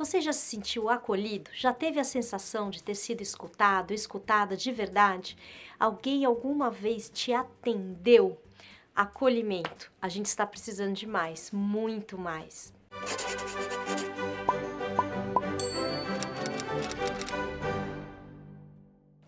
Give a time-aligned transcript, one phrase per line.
[0.00, 1.50] Você já se sentiu acolhido?
[1.52, 5.36] Já teve a sensação de ter sido escutado, escutada de verdade?
[5.78, 8.40] Alguém alguma vez te atendeu?
[8.96, 9.92] Acolhimento.
[10.00, 12.72] A gente está precisando de mais, muito mais.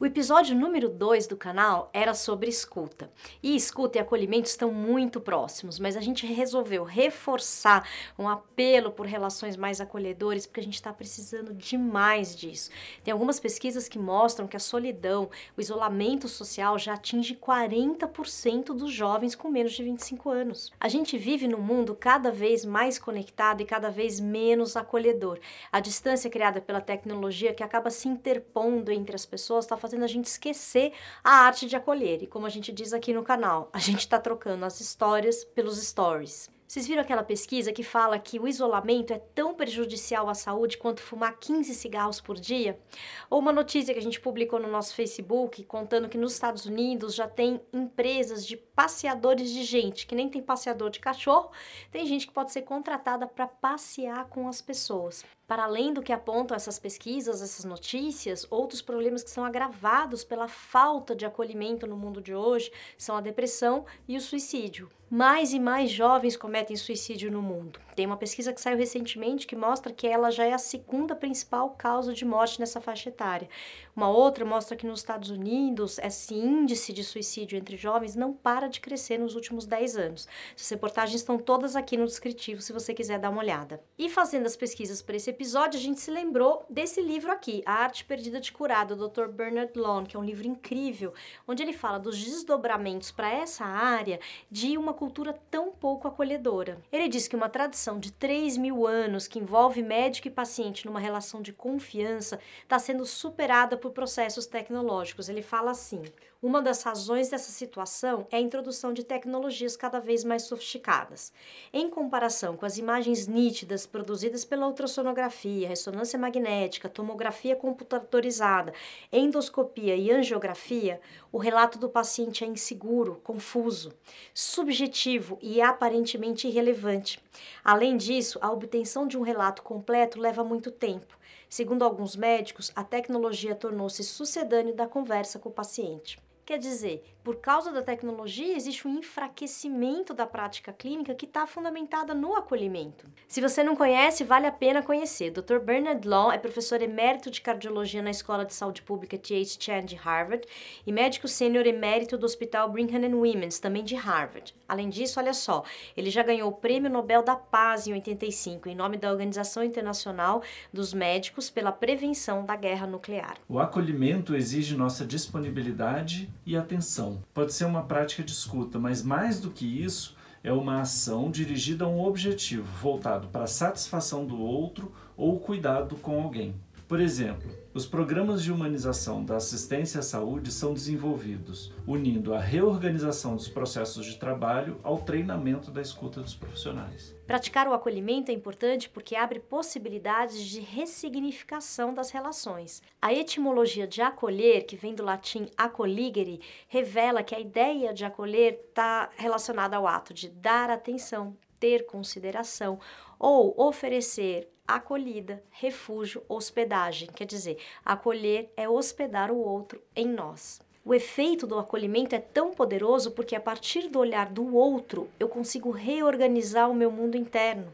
[0.03, 3.09] O episódio número 2 do canal era sobre escuta.
[3.41, 7.89] E escuta e acolhimento estão muito próximos, mas a gente resolveu reforçar
[8.19, 12.69] um apelo por relações mais acolhedoras, porque a gente está precisando demais disso.
[13.05, 18.91] Tem algumas pesquisas que mostram que a solidão, o isolamento social já atinge 40% dos
[18.91, 20.73] jovens com menos de 25 anos.
[20.81, 25.39] A gente vive num mundo cada vez mais conectado e cada vez menos acolhedor.
[25.71, 30.05] A distância criada pela tecnologia que acaba se interpondo entre as pessoas está fazendo fazendo
[30.05, 30.93] a gente esquecer
[31.23, 32.23] a arte de acolher.
[32.23, 35.77] E como a gente diz aqui no canal, a gente está trocando as histórias pelos
[35.83, 36.51] stories.
[36.73, 41.03] Vocês viram aquela pesquisa que fala que o isolamento é tão prejudicial à saúde quanto
[41.03, 42.81] fumar 15 cigarros por dia?
[43.29, 47.15] Ou uma notícia que a gente publicou no nosso Facebook contando que nos Estados Unidos
[47.15, 51.51] já tem empresas de passeadores de gente, que nem tem passeador de cachorro,
[51.91, 55.27] tem gente que pode ser contratada para passear com as pessoas.
[55.47, 60.49] Para além do que apontam essas pesquisas, essas notícias, outros problemas que são agravados pela
[60.49, 64.91] falta de acolhimento no mundo de hoje são a depressão e o suicídio.
[65.15, 67.79] Mais e mais jovens cometem suicídio no mundo.
[67.95, 71.69] Tem uma pesquisa que saiu recentemente que mostra que ela já é a segunda principal
[71.77, 73.47] causa de morte nessa faixa etária.
[73.95, 78.69] Uma outra mostra que nos Estados Unidos esse índice de suicídio entre jovens não para
[78.69, 80.27] de crescer nos últimos 10 anos.
[80.57, 83.85] Essas reportagens estão todas aqui no descritivo se você quiser dar uma olhada.
[83.99, 87.75] E fazendo as pesquisas para esse episódio, a gente se lembrou desse livro aqui, A
[87.75, 89.27] Arte Perdida de Curar, do Dr.
[89.27, 91.13] Bernard Lone, que é um livro incrível,
[91.47, 94.19] onde ele fala dos desdobramentos para essa área
[94.51, 96.79] de uma cultura tão pouco acolhedora.
[96.93, 101.01] Ele diz que uma tradição de 3 mil anos que envolve médico e paciente numa
[101.01, 105.29] relação de confiança está sendo superada por processos tecnológicos.
[105.29, 106.05] Ele fala assim:
[106.43, 111.33] uma das razões dessa situação é a introdução de tecnologias cada vez mais sofisticadas.
[111.73, 118.75] Em comparação com as imagens nítidas produzidas pela ultrassonografia, ressonância magnética, tomografia computadorizada,
[119.13, 121.01] endoscopia e angiografia,
[121.31, 123.93] o relato do paciente é inseguro, confuso,
[124.35, 127.23] subjetivo e aparentemente irrelevante.
[127.63, 131.17] Além disso, a obtenção de um relato completo leva muito tempo.
[131.49, 136.19] Segundo alguns médicos, a tecnologia tornou-se sucedâneo da conversa com o paciente.
[136.45, 142.15] Quer dizer, por causa da tecnologia, existe um enfraquecimento da prática clínica que está fundamentada
[142.15, 143.07] no acolhimento.
[143.29, 145.31] Se você não conhece, vale a pena conhecer.
[145.31, 145.61] Dr.
[145.61, 149.57] Bernard Law é professor emérito de cardiologia na Escola de Saúde Pública T.H.
[149.61, 150.45] Chan de Harvard
[150.85, 154.53] e médico sênior emérito do Hospital Brigham and Women's, também de Harvard.
[154.69, 155.63] Além disso, olha só,
[155.97, 160.43] ele já ganhou o Prêmio Nobel da Paz em 85, em nome da Organização Internacional
[160.73, 163.37] dos Médicos pela Prevenção da Guerra Nuclear.
[163.49, 167.23] O acolhimento exige nossa disponibilidade e atenção.
[167.33, 171.85] Pode ser uma prática de escuta, mas mais do que isso, é uma ação dirigida
[171.85, 176.55] a um objetivo voltado para a satisfação do outro ou cuidado com alguém.
[176.93, 183.35] Por exemplo, os programas de humanização da assistência à saúde são desenvolvidos unindo a reorganização
[183.35, 187.17] dos processos de trabalho ao treinamento da escuta dos profissionais.
[187.27, 192.83] Praticar o acolhimento é importante porque abre possibilidades de ressignificação das relações.
[193.01, 198.61] A etimologia de acolher, que vem do latim acoligere, revela que a ideia de acolher
[198.69, 202.79] está relacionada ao ato de dar atenção, ter consideração
[203.19, 207.09] ou oferecer acolhida, refúgio, hospedagem.
[207.09, 210.61] Quer dizer, acolher é hospedar o outro em nós.
[210.85, 215.29] O efeito do acolhimento é tão poderoso porque, a partir do olhar do outro, eu
[215.29, 217.73] consigo reorganizar o meu mundo interno.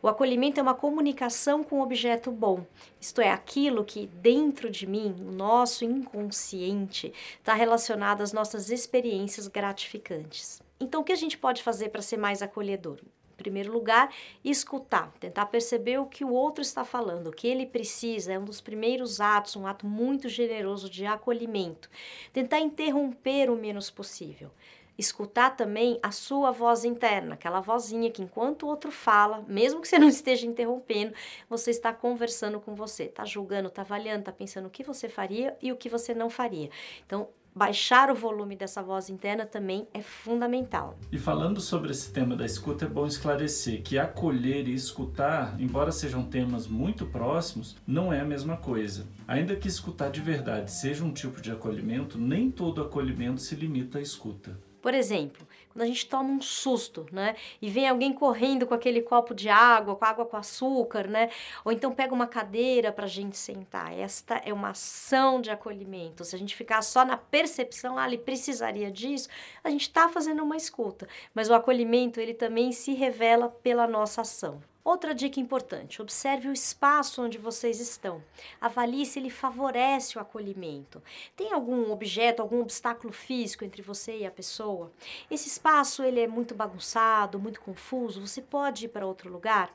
[0.00, 2.64] O acolhimento é uma comunicação com um objeto bom,
[2.98, 9.48] isto é, aquilo que dentro de mim, o nosso inconsciente, está relacionado às nossas experiências
[9.48, 10.62] gratificantes.
[10.80, 13.00] Então, o que a gente pode fazer para ser mais acolhedor?
[13.36, 14.12] Primeiro lugar,
[14.44, 18.44] escutar, tentar perceber o que o outro está falando, o que ele precisa, é um
[18.44, 21.90] dos primeiros atos, um ato muito generoso de acolhimento.
[22.32, 24.50] Tentar interromper o menos possível.
[24.98, 29.88] Escutar também a sua voz interna, aquela vozinha que enquanto o outro fala, mesmo que
[29.88, 31.12] você não esteja interrompendo,
[31.50, 35.54] você está conversando com você, está julgando, está avaliando, está pensando o que você faria
[35.60, 36.70] e o que você não faria.
[37.04, 40.98] Então, baixar o volume dessa voz interna também é fundamental.
[41.10, 45.90] E falando sobre esse tema da escuta, é bom esclarecer que acolher e escutar, embora
[45.90, 49.06] sejam temas muito próximos, não é a mesma coisa.
[49.26, 53.98] Ainda que escutar de verdade seja um tipo de acolhimento, nem todo acolhimento se limita
[53.98, 54.60] à escuta.
[54.82, 55.45] Por exemplo,
[55.76, 57.36] quando a gente toma um susto, né?
[57.60, 61.28] E vem alguém correndo com aquele copo de água, com água com açúcar, né?
[61.66, 63.92] Ou então pega uma cadeira para a gente sentar.
[63.92, 66.24] Esta é uma ação de acolhimento.
[66.24, 69.28] Se a gente ficar só na percepção, ah, ele precisaria disso,
[69.62, 71.06] a gente está fazendo uma escuta.
[71.34, 74.62] Mas o acolhimento, ele também se revela pela nossa ação.
[74.86, 78.22] Outra dica importante: observe o espaço onde vocês estão.
[78.60, 81.02] Avalie se ele favorece o acolhimento.
[81.34, 84.92] Tem algum objeto, algum obstáculo físico entre você e a pessoa?
[85.28, 88.24] Esse espaço ele é muito bagunçado, muito confuso.
[88.24, 89.74] Você pode ir para outro lugar?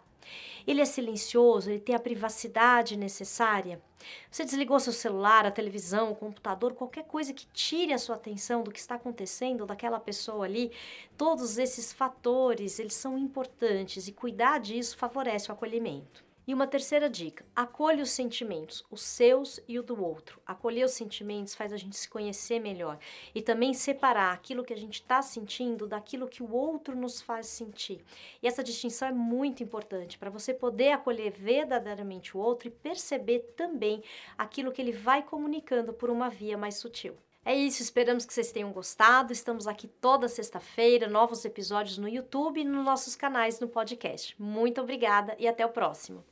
[0.65, 3.81] Ele é silencioso, ele tem a privacidade necessária.
[4.29, 8.63] Você desligou seu celular, a televisão, o computador, qualquer coisa que tire a sua atenção
[8.63, 10.71] do que está acontecendo daquela pessoa ali.
[11.17, 16.30] Todos esses fatores, eles são importantes e cuidar disso favorece o acolhimento.
[16.47, 20.41] E uma terceira dica: acolha os sentimentos, os seus e o do outro.
[20.45, 22.97] Acolher os sentimentos faz a gente se conhecer melhor
[23.33, 27.45] e também separar aquilo que a gente está sentindo daquilo que o outro nos faz
[27.47, 28.03] sentir.
[28.41, 33.53] E essa distinção é muito importante para você poder acolher verdadeiramente o outro e perceber
[33.55, 34.03] também
[34.37, 37.15] aquilo que ele vai comunicando por uma via mais sutil.
[37.43, 39.33] É isso, esperamos que vocês tenham gostado.
[39.33, 44.35] Estamos aqui toda sexta-feira, novos episódios no YouTube e nos nossos canais no podcast.
[44.39, 46.23] Muito obrigada e até o próximo.